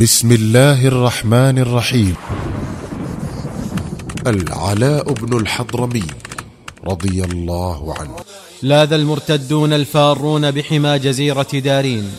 بسم 0.00 0.32
الله 0.32 0.86
الرحمن 0.86 1.58
الرحيم. 1.58 2.14
العلاء 4.26 5.12
بن 5.12 5.38
الحضرمي 5.38 6.04
رضي 6.84 7.24
الله 7.24 7.94
عنه. 7.98 8.16
لاذ 8.62 8.92
المرتدون 8.92 9.72
الفارون 9.72 10.50
بحمى 10.50 10.98
جزيرة 10.98 11.46
دارين 11.54 12.12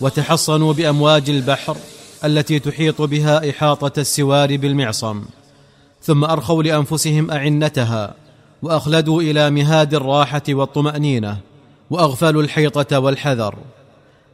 وتحصنوا 0.00 0.72
بأمواج 0.72 1.30
البحر 1.30 1.76
التي 2.24 2.58
تحيط 2.58 3.02
بها 3.02 3.50
إحاطة 3.50 4.00
السوار 4.00 4.56
بالمعصم. 4.56 5.24
ثم 6.02 6.24
أرخوا 6.24 6.62
لأنفسهم 6.62 7.30
أعنتها 7.30 8.14
وأخلدوا 8.62 9.22
إلى 9.22 9.50
مهاد 9.50 9.94
الراحة 9.94 10.42
والطمأنينة 10.48 11.36
وأغفلوا 11.90 12.42
الحيطة 12.42 12.98
والحذر. 12.98 13.54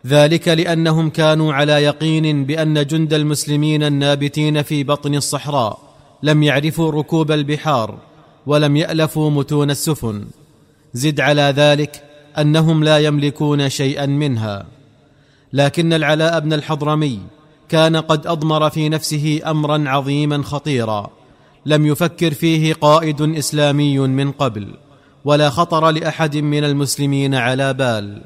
ذلك 0.07 0.49
لأنهم 0.49 1.11
كانوا 1.11 1.55
على 1.55 1.73
يقين 1.73 2.45
بأن 2.45 2.87
جند 2.87 3.15
المسلمين 3.15 3.83
النابتين 3.83 4.63
في 4.63 4.85
بطن 4.85 5.15
الصحراء 5.15 5.79
لم 6.23 6.43
يعرفوا 6.43 6.91
ركوب 6.91 7.33
البحار 7.33 7.99
ولم 8.47 8.77
يألفوا 8.77 9.31
متون 9.31 9.71
السفن. 9.71 10.25
زد 10.95 11.21
على 11.21 11.43
ذلك 11.43 12.05
أنهم 12.39 12.85
لا 12.85 12.99
يملكون 12.99 13.69
شيئا 13.69 14.07
منها. 14.07 14.67
لكن 15.53 15.93
العلاء 15.93 16.41
بن 16.41 16.53
الحضرمي 16.53 17.21
كان 17.69 17.97
قد 17.97 18.27
أضمر 18.27 18.71
في 18.71 18.89
نفسه 18.89 19.41
امرا 19.47 19.85
عظيما 19.89 20.43
خطيرا. 20.43 21.11
لم 21.67 21.87
يفكر 21.87 22.35
فيه 22.35 22.75
قائد 22.75 23.23
إسلامي 23.23 23.99
من 23.99 24.33
قبل 24.33 24.75
ولا 25.25 25.51
خطر 25.51 25.91
لأحد 25.91 26.37
من 26.37 26.65
المسلمين 26.65 27.35
على 27.35 27.75
بال. 27.75 28.23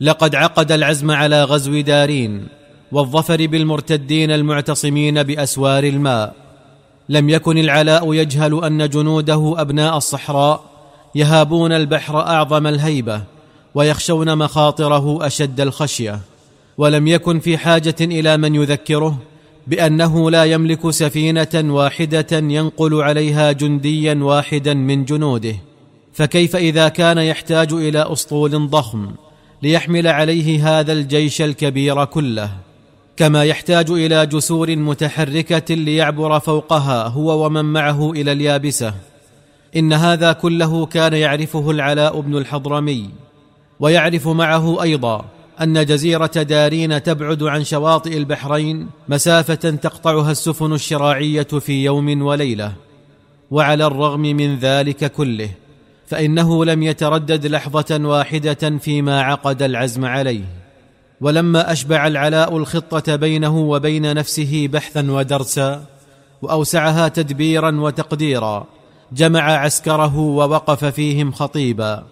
لقد 0.00 0.34
عقد 0.34 0.72
العزم 0.72 1.10
على 1.10 1.44
غزو 1.44 1.80
دارين 1.80 2.46
والظفر 2.92 3.46
بالمرتدين 3.46 4.30
المعتصمين 4.30 5.22
بأسوار 5.22 5.84
الماء. 5.84 6.34
لم 7.08 7.28
يكن 7.28 7.58
العلاء 7.58 8.14
يجهل 8.14 8.64
أن 8.64 8.88
جنوده 8.88 9.54
أبناء 9.56 9.96
الصحراء 9.96 10.64
يهابون 11.14 11.72
البحر 11.72 12.18
أعظم 12.20 12.66
الهيبة 12.66 13.22
ويخشون 13.74 14.38
مخاطره 14.38 15.26
أشد 15.26 15.60
الخشية. 15.60 16.20
ولم 16.78 17.06
يكن 17.06 17.40
في 17.40 17.58
حاجة 17.58 17.96
إلى 18.00 18.36
من 18.36 18.54
يذكره 18.54 19.18
بأنه 19.66 20.30
لا 20.30 20.44
يملك 20.44 20.90
سفينة 20.90 21.48
واحدة 21.54 22.26
ينقل 22.32 23.02
عليها 23.02 23.52
جنديا 23.52 24.14
واحدا 24.14 24.74
من 24.74 25.04
جنوده. 25.04 25.54
فكيف 26.12 26.56
إذا 26.56 26.88
كان 26.88 27.18
يحتاج 27.18 27.72
إلى 27.72 28.12
أسطول 28.12 28.68
ضخم؟ 28.68 29.08
ليحمل 29.66 30.06
عليه 30.06 30.78
هذا 30.78 30.92
الجيش 30.92 31.42
الكبير 31.42 32.04
كله 32.04 32.50
كما 33.16 33.44
يحتاج 33.44 33.90
إلى 33.90 34.26
جسور 34.26 34.76
متحركة 34.76 35.74
ليعبر 35.74 36.40
فوقها 36.40 37.08
هو 37.08 37.46
ومن 37.46 37.64
معه 37.64 38.12
إلى 38.12 38.32
اليابسة. 38.32 38.94
إن 39.76 39.92
هذا 39.92 40.32
كله 40.32 40.86
كان 40.86 41.12
يعرفه 41.12 41.70
العلاء 41.70 42.20
بن 42.20 42.36
الحضرمي 42.36 43.10
ويعرف 43.80 44.28
معه 44.28 44.82
أيضا 44.82 45.24
أن 45.60 45.86
جزيرة 45.86 46.26
دارين 46.26 47.02
تبعد 47.02 47.42
عن 47.42 47.64
شواطئ 47.64 48.16
البحرين 48.16 48.88
مسافة 49.08 49.54
تقطعها 49.54 50.30
السفن 50.30 50.72
الشراعية 50.72 51.42
في 51.42 51.84
يوم 51.84 52.22
وليلة 52.22 52.72
وعلى 53.50 53.86
الرغم 53.86 54.20
من 54.20 54.58
ذلك 54.58 55.12
كله. 55.12 55.50
فإنه 56.06 56.64
لم 56.64 56.82
يتردد 56.82 57.46
لحظة 57.46 58.00
واحدة 58.00 58.78
فيما 58.78 59.22
عقد 59.22 59.62
العزم 59.62 60.04
عليه. 60.04 60.44
ولما 61.20 61.72
أشبع 61.72 62.06
العلاء 62.06 62.56
الخطة 62.56 63.16
بينه 63.16 63.58
وبين 63.58 64.14
نفسه 64.14 64.68
بحثا 64.72 65.10
ودرسا 65.10 65.84
وأوسعها 66.42 67.08
تدبيرا 67.08 67.80
وتقديرا 67.80 68.66
جمع 69.12 69.42
عسكره 69.42 70.18
ووقف 70.18 70.84
فيهم 70.84 71.32
خطيبا. 71.32 72.02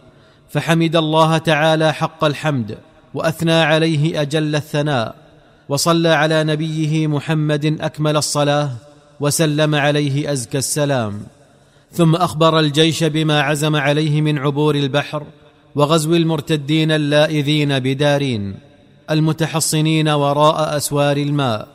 فحمد 0.50 0.96
الله 0.96 1.38
تعالى 1.38 1.92
حق 1.92 2.24
الحمد 2.24 2.78
وأثنى 3.14 3.52
عليه 3.52 4.20
أجل 4.20 4.56
الثناء. 4.56 5.14
وصلى 5.68 6.08
على 6.08 6.44
نبيه 6.44 7.06
محمد 7.06 7.76
أكمل 7.80 8.16
الصلاة 8.16 8.70
وسلم 9.20 9.74
عليه 9.74 10.32
أزكى 10.32 10.58
السلام. 10.58 11.20
ثم 11.94 12.14
أخبر 12.14 12.58
الجيش 12.58 13.04
بما 13.04 13.40
عزم 13.40 13.76
عليه 13.76 14.20
من 14.20 14.38
عبور 14.38 14.74
البحر 14.74 15.22
وغزو 15.74 16.14
المرتدين 16.14 16.90
اللائذين 16.90 17.78
بدارين 17.78 18.54
المتحصنين 19.10 20.08
وراء 20.08 20.76
أسوار 20.76 21.16
الماء 21.16 21.68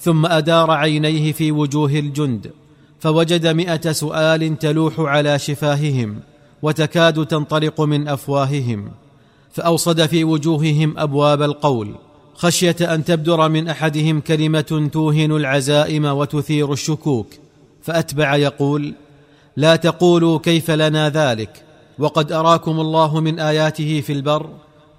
ثم 0.00 0.26
أدار 0.26 0.70
عينيه 0.70 1.32
في 1.32 1.52
وجوه 1.52 1.90
الجند 1.90 2.50
فوجد 3.00 3.46
مائه 3.46 3.92
سؤال 3.92 4.58
تلوح 4.58 5.00
على 5.00 5.38
شفاههم 5.38 6.20
وتكاد 6.62 7.26
تنطلق 7.26 7.80
من 7.80 8.08
أفواههم 8.08 8.90
فأوصد 9.52 10.06
في 10.06 10.24
وجوههم 10.24 10.98
أبواب 10.98 11.42
القول 11.42 11.94
خشية 12.34 12.76
أن 12.80 13.04
تبدر 13.04 13.48
من 13.48 13.68
أحدهم 13.68 14.20
كلمة 14.20 14.88
توهن 14.92 15.32
العزائم 15.32 16.04
وتثير 16.04 16.72
الشكوك 16.72 17.26
فأتبع 17.82 18.36
يقول 18.36 18.94
لا 19.56 19.76
تقولوا 19.76 20.38
كيف 20.38 20.70
لنا 20.70 21.08
ذلك 21.08 21.64
وقد 21.98 22.32
أراكم 22.32 22.80
الله 22.80 23.20
من 23.20 23.40
آياته 23.40 24.00
في 24.00 24.12
البر 24.12 24.50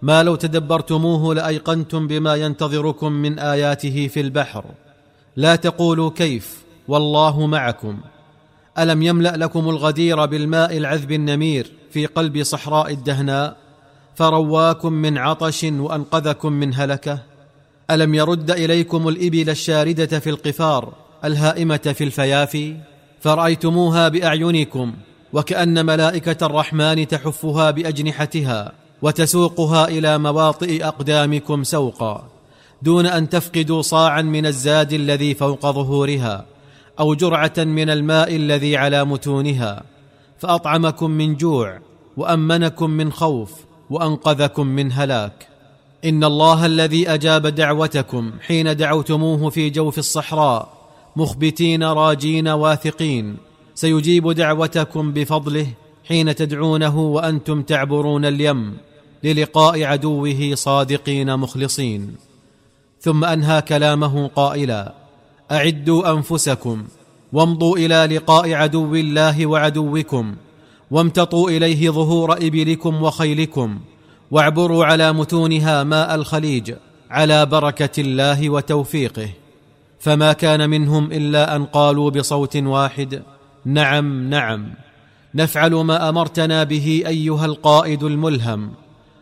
ما 0.01 0.23
لو 0.23 0.35
تدبرتموه 0.35 1.35
لأيقنتم 1.35 2.07
بما 2.07 2.35
ينتظركم 2.35 3.11
من 3.11 3.39
آياته 3.39 4.07
في 4.07 4.21
البحر. 4.21 4.65
لا 5.35 5.55
تقولوا 5.55 6.09
كيف 6.09 6.63
والله 6.87 7.47
معكم. 7.47 7.97
ألم 8.79 9.01
يملأ 9.01 9.37
لكم 9.37 9.69
الغدير 9.69 10.25
بالماء 10.25 10.77
العذب 10.77 11.11
النمير 11.11 11.71
في 11.91 12.05
قلب 12.05 12.43
صحراء 12.43 12.91
الدهناء 12.91 13.57
فرواكم 14.15 14.93
من 14.93 15.17
عطش 15.17 15.63
وأنقذكم 15.63 16.53
من 16.53 16.73
هلكة؟ 16.75 17.19
ألم 17.91 18.15
يرد 18.15 18.51
إليكم 18.51 19.07
الإبل 19.07 19.49
الشاردة 19.49 20.19
في 20.19 20.29
القفار 20.29 20.93
الهائمة 21.25 21.77
في 21.77 22.03
الفيافي؟ 22.03 22.77
فرأيتموها 23.23 24.09
بأعينكم 24.09 24.93
وكأن 25.33 25.85
ملائكة 25.85 26.45
الرحمن 26.45 27.07
تحفها 27.07 27.71
بأجنحتها 27.71 28.71
وتسوقها 29.01 29.87
إلى 29.87 30.17
مواطئ 30.17 30.85
أقدامكم 30.85 31.63
سوقا 31.63 32.27
دون 32.81 33.05
أن 33.05 33.29
تفقدوا 33.29 33.81
صاعا 33.81 34.21
من 34.21 34.45
الزاد 34.45 34.93
الذي 34.93 35.33
فوق 35.33 35.61
ظهورها 35.61 36.45
أو 36.99 37.13
جرعة 37.13 37.53
من 37.57 37.89
الماء 37.89 38.35
الذي 38.35 38.77
على 38.77 39.05
متونها 39.05 39.83
فأطعمكم 40.39 41.11
من 41.11 41.35
جوع 41.35 41.79
وأمنكم 42.17 42.89
من 42.89 43.11
خوف 43.11 43.51
وأنقذكم 43.89 44.67
من 44.67 44.91
هلاك. 44.91 45.47
إن 46.05 46.23
الله 46.23 46.65
الذي 46.65 47.09
أجاب 47.09 47.47
دعوتكم 47.47 48.31
حين 48.41 48.77
دعوتموه 48.77 49.49
في 49.49 49.69
جوف 49.69 49.97
الصحراء 49.97 50.82
مخبتين 51.15 51.83
راجين 51.83 52.47
واثقين. 52.47 53.37
سيجيب 53.75 54.31
دعوتكم 54.31 55.13
بفضله 55.13 55.67
حين 56.07 56.35
تدعونه 56.35 56.99
وأنتم 56.99 57.61
تعبرون 57.61 58.25
اليم 58.25 58.77
للقاء 59.23 59.83
عدوه 59.83 60.51
صادقين 60.53 61.37
مخلصين. 61.37 62.15
ثم 63.01 63.25
أنهى 63.25 63.61
كلامه 63.61 64.27
قائلا 64.27 64.93
أعدوا 65.51 66.11
أنفسكم 66.11 66.83
وامضوا 67.33 67.77
إلى 67.77 68.15
لقاء 68.15 68.53
عدو 68.53 68.95
الله 68.95 69.45
وعدوكم 69.45 70.35
وامتطوا 70.91 71.49
إليه 71.49 71.89
ظهور 71.89 72.33
إبلكم 72.33 73.03
وخيلكم 73.03 73.79
واعبروا 74.31 74.85
على 74.85 75.13
متونها 75.13 75.83
ماء 75.83 76.15
الخليج 76.15 76.73
على 77.09 77.45
بركة 77.45 78.01
الله 78.01 78.49
وتوفيقه. 78.49 79.29
فما 80.03 80.33
كان 80.33 80.69
منهم 80.69 81.11
إلا 81.11 81.55
أن 81.55 81.65
قالوا 81.65 82.09
بصوت 82.09 82.55
واحد 82.57 83.21
نعم 83.65 84.29
نعم 84.29 84.73
نفعل 85.35 85.73
ما 85.73 86.09
أمرتنا 86.09 86.63
به 86.63 87.03
أيها 87.07 87.45
القائد 87.45 88.03
الملهم. 88.03 88.71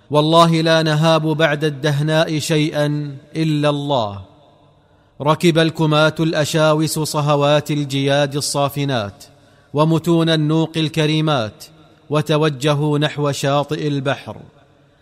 والله 0.10 0.62
لا 0.62 0.84
نهاب 0.84 1.28
بعد 1.28 1.64
الدهناء 1.64 2.40
شيئا 2.40 3.18
إلا 3.36 3.70
الله. 3.70 4.22
ركب 5.22 5.58
الكماه 5.58 6.16
الأشاوس 6.20 7.00
صهوات 7.00 7.72
الجياد 7.72 8.36
الصافنات 8.36 9.24
ومتون 9.74 10.30
النوق 10.30 10.72
الكريمات 10.78 11.64
وتوجهوا 12.10 12.98
نحو 12.98 13.32
شاطئ 13.32 13.88
البحر. 13.88 14.38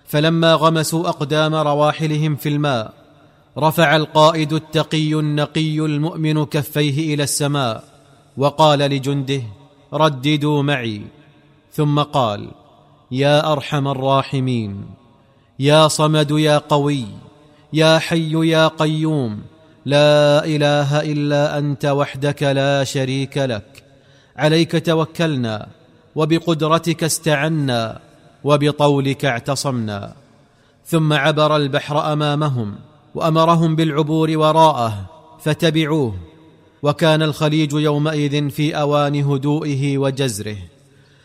فلما 0.07 0.53
غمسوا 0.53 1.09
أقدام 1.09 1.55
رواحلهم 1.55 2.35
في 2.35 2.49
الماء 2.49 2.98
رفع 3.59 3.95
القائد 3.95 4.53
التقي 4.53 5.13
النقي 5.13 5.79
المؤمن 5.79 6.45
كفيه 6.45 7.13
إلى 7.13 7.23
السماء 7.23 7.83
وقال 8.37 8.79
لجنده 8.79 9.41
رددوا 9.93 10.63
معي. 10.63 11.01
ثم 11.73 11.99
قال 11.99 12.51
يا 13.11 13.51
أرحم 13.51 13.87
الراحمين 13.87 14.85
يا 15.59 15.87
صمد 15.87 16.31
يا 16.31 16.57
قوي 16.57 17.05
يا 17.73 17.99
حي 17.99 18.49
يا 18.49 18.67
قيوم 18.67 19.41
لا 19.85 20.45
إله 20.45 21.01
إلا 21.01 21.57
أنت 21.57 21.85
وحدك 21.85 22.43
لا 22.43 22.83
شريك 22.83 23.37
لك. 23.37 23.83
عليك 24.37 24.85
توكلنا 24.85 25.67
وبقدرتك 26.15 27.03
استعنا 27.03 27.99
وبطولك 28.43 29.25
اعتصمنا. 29.25 30.13
ثم 30.85 31.13
عبر 31.13 31.55
البحر 31.55 32.13
أمامهم 32.13 32.75
وأمرهم 33.19 33.75
بالعبور 33.75 34.37
وراءه 34.37 34.93
فتبعوه. 35.39 36.15
وكان 36.83 37.21
الخليج 37.21 37.73
يومئذ 37.73 38.49
في 38.49 38.75
أوان 38.75 39.23
هدوئه 39.23 39.97
وجزره. 39.97 40.57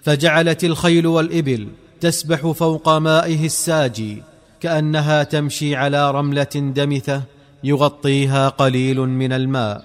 فجعلت 0.03 0.65
الخيل 0.65 1.07
والإبل 1.07 1.69
تسبح 2.01 2.51
فوق 2.51 2.89
مائه 2.89 3.47
الساجي 3.47 4.23
كأنها 4.61 5.23
تمشي 5.23 5.77
على 5.77 6.11
رملة 6.11 6.55
دمثة 6.55 7.23
يغطيها 7.65 8.49
قليل 8.49 9.01
من 9.01 9.33
الماء. 9.33 9.85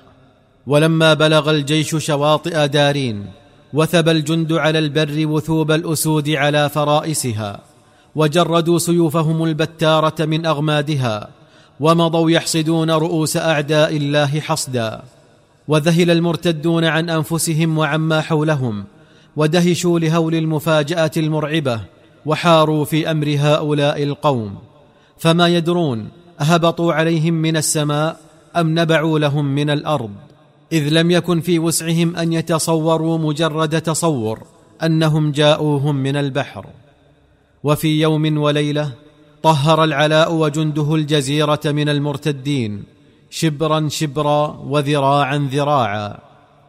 ولما 0.67 1.13
بلغ 1.13 1.49
الجيش 1.49 1.95
شواطئ 1.95 2.67
دارين 2.67 3.25
وثب 3.73 4.09
الجند 4.09 4.53
على 4.53 4.79
البر 4.79 5.27
وثوب 5.27 5.71
الأسود 5.71 6.29
على 6.29 6.69
فرائسها 6.69 7.59
وجردوا 8.15 8.79
سيوفهم 8.79 9.43
البتارة 9.43 10.25
من 10.25 10.45
أغمادها 10.45 11.38
ومضوا 11.79 12.31
يحصدون 12.31 12.91
رؤوس 12.91 13.37
أعداء 13.37 13.97
الله 13.97 14.39
حصدا 14.39 15.01
وذهل 15.67 16.11
المرتدون 16.11 16.85
عن 16.85 17.09
أنفسهم 17.09 17.77
وعما 17.77 18.21
حولهم 18.21 18.83
ودهشوا 19.35 19.99
لهول 19.99 20.35
المفاجاه 20.35 21.11
المرعبة 21.17 21.81
وحاروا 22.25 22.85
في 22.85 23.11
أمر 23.11 23.35
هؤلاء 23.39 24.03
القوم. 24.03 24.55
فما 25.17 25.47
يدرون 25.47 26.09
أهبطوا 26.41 26.93
عليهم 26.93 27.33
من 27.33 27.57
السماء 27.57 28.19
أم 28.55 28.79
نبعوا 28.79 29.19
لهم 29.19 29.45
من 29.45 29.69
الأرض 29.69 30.11
إذ 30.71 30.89
لم 30.89 31.11
يكن 31.11 31.41
في 31.41 31.59
وسعهم 31.59 32.15
أن 32.15 32.33
يتصوروا 32.33 33.17
مجرد 33.17 33.81
تصور 33.81 34.43
أنهم 34.83 35.31
جاءوهم 35.31 35.95
من 35.95 36.15
البحر. 36.15 36.65
وفي 37.63 38.01
يوم 38.01 38.37
وليلة 38.37 38.91
طهر 39.43 39.83
العلاء 39.83 40.33
وجنده 40.33 40.95
الجزيرة 40.95 41.59
من 41.65 41.89
المرتدين 41.89 42.83
شبرا 43.29 43.87
شبرا 43.89 44.59
وذراعا 44.67 45.49
ذراعا 45.51 46.17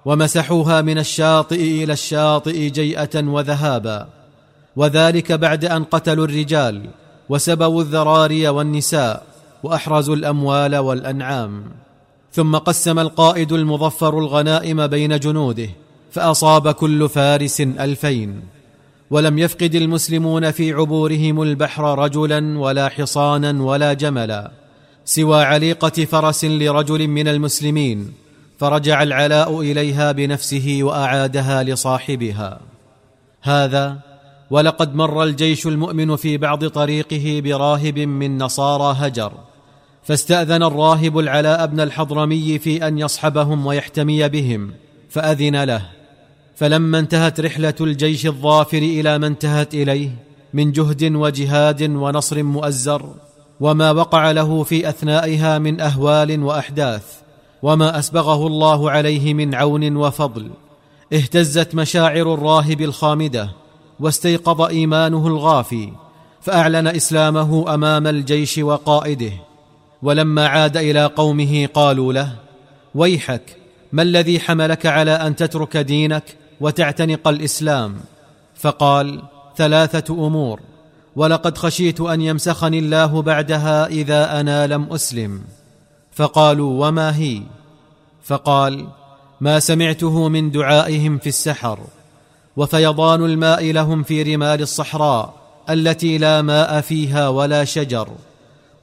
ومسحوها 0.05 0.81
من 0.81 0.99
الشاطئ 0.99 1.85
إلى 1.85 1.93
الشاطئ 1.93 2.71
جيئة 2.71 3.21
وذهابا. 3.21 4.09
وذلك 4.77 5.33
بعد 5.33 5.65
أن 5.65 5.85
قتلوا 5.85 6.25
الرجال 6.25 6.91
وسبوا 7.29 7.83
الذراري 7.83 8.49
والنساء 8.49 9.23
وأحرزوا 9.63 10.17
الأموال 10.17 10.77
والأنعام. 10.77 11.65
ثم 12.33 12.57
قسم 12.57 12.99
القائد 12.99 13.53
المظفر 13.53 14.19
الغنائم 14.19 14.87
بين 14.87 15.19
جنوده 15.19 15.69
فأصاب 16.11 16.71
كل 16.71 17.09
فارس 17.09 17.61
ألفين. 17.61 18.60
ولم 19.11 19.39
يفقد 19.39 19.75
المسلمون 19.75 20.51
في 20.51 20.73
عبورهم 20.73 21.43
البحر 21.43 21.99
رجلا 21.99 22.59
ولا 22.59 22.89
حصانا 22.89 23.63
ولا 23.63 23.93
جملا 23.93 24.51
سوى 25.05 25.43
عليقة 25.43 26.05
فرس 26.05 26.45
لرجل 26.45 27.09
من 27.09 27.29
المسلمين 27.29 28.13
فرجع 28.59 29.03
العلاء 29.03 29.61
إليها 29.61 30.13
بنفسه 30.13 30.79
وأعادها 30.83 31.63
لصاحبها. 31.63 32.61
هذا 33.43 33.99
ولقد 34.51 34.95
مر 34.95 35.25
الجيش 35.25 35.67
المؤمن 35.67 36.17
في 36.17 36.37
بعض 36.37 36.67
طريقه 36.67 37.41
براهب 37.45 37.99
من 37.99 38.39
نصارى 38.39 38.97
هجر 38.99 39.33
فاستأذن 40.03 40.63
الراهب 40.63 41.19
العلاء 41.19 41.67
بن 41.67 41.81
الحضرمي 41.81 42.59
في 42.59 42.87
أن 42.87 42.99
يصحبهم 42.99 43.67
ويحتمي 43.67 44.29
بهم 44.29 44.71
فأذن 45.09 45.65
له. 45.65 46.00
فلما 46.61 46.99
انتهت 46.99 47.41
رحلة 47.41 47.75
الجيش 47.81 48.27
الظافر 48.27 48.79
إلى 48.79 49.19
ما 49.19 49.27
انتهت 49.27 49.75
إليه 49.75 50.11
من 50.55 50.73
جهد 50.73 51.05
وجهاد 51.15 51.83
ونصر 51.83 52.43
مؤزر 52.43 53.15
وما 53.61 53.91
وقع 53.91 54.31
له 54.31 54.63
في 54.63 54.89
أثنائها 54.89 55.59
من 55.59 55.81
أهوال 55.81 56.43
وأحداث 56.43 57.05
وما 57.63 57.99
أسبغه 57.99 58.47
الله 58.47 58.91
عليه 58.91 59.35
من 59.35 59.55
عون 59.55 59.97
وفضل 59.97 60.51
اهتزت 61.13 61.75
مشاعر 61.75 62.35
الراهب 62.35 62.81
الخامدة 62.81 63.51
واستيقظ 64.01 64.61
إيمانه 64.61 65.27
الغافي 65.27 65.93
فأعلن 66.41 66.87
إسلامه 66.87 67.75
أمام 67.75 68.07
الجيش 68.07 68.59
وقائده. 68.59 69.33
ولما 70.03 70.47
عاد 70.47 70.77
إلى 70.77 71.07
قومه 71.07 71.69
قالوا 71.75 72.13
له 72.13 72.33
ويحك 72.95 73.57
ما 73.93 74.03
الذي 74.03 74.41
حملك 74.41 74.87
على 74.87 75.11
أن 75.11 75.37
تترك 75.37 75.77
دينك؟ 75.77 76.40
وتعتنق 76.61 77.29
الإسلام. 77.29 77.97
فقال 78.55 79.23
ثلاثة 79.57 80.27
أمور. 80.27 80.61
ولقد 81.17 81.59
خشيت 81.59 82.01
أن 82.01 82.21
يمسخني 82.21 82.79
الله 82.79 83.23
بعدها 83.23 83.87
إذا 83.87 84.41
أنا 84.41 84.67
لم 84.67 84.93
أسلم. 84.93 85.43
فقالوا 86.13 86.87
وما 86.87 87.17
هي؟ 87.17 87.43
فقال 88.25 88.87
ما 89.41 89.59
سمعته 89.59 90.29
من 90.29 90.51
دعائهم 90.51 91.19
في 91.19 91.29
السحر. 91.29 91.79
وفيضان 92.57 93.25
الماء 93.25 93.73
لهم 93.73 94.03
في 94.03 94.23
رمال 94.23 94.63
الصحراء 94.63 95.35
التي 95.71 96.19
لا 96.19 96.43
ماء 96.43 96.81
فيها 96.81 97.29
ولا 97.29 97.65
شجر. 97.65 98.09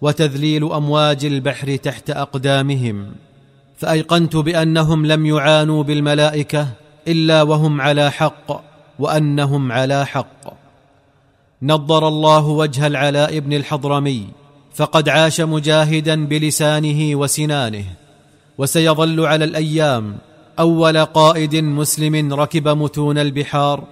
وتذليل 0.01 0.71
أمواج 0.71 1.25
البحر 1.25 1.75
تحت 1.75 2.09
أقدامهم. 2.09 3.11
فأيقنت 3.77 4.35
بأنهم 4.35 5.05
لم 5.05 5.25
يعانوا 5.25 5.83
بالملائكة 5.83 6.67
إلا 7.07 7.43
وهم 7.43 7.81
على 7.81 8.11
حق 8.11 8.63
وأنهم 8.99 9.71
على 9.71 10.05
حق. 10.05 10.53
نضر 11.61 12.07
الله 12.07 12.47
وجه 12.47 12.87
العلاء 12.87 13.39
بن 13.39 13.53
الحضرمي 13.53 14.27
فقد 14.75 15.09
عاش 15.09 15.41
مجاهدا 15.41 16.25
بلسانه 16.25 17.15
وسنانه 17.15 17.85
وسيظل 18.57 19.25
على 19.25 19.45
الأيام 19.45 20.17
أول 20.59 21.05
قائد 21.05 21.55
مسلم 21.55 22.33
ركب 22.33 22.67
متون 22.67 23.17
البحار 23.17 23.83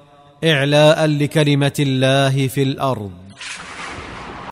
اعلاء 0.44 1.06
لكلمة 1.06 1.74
الله 1.80 2.48
في 2.48 2.64
الأرض. 2.64 3.25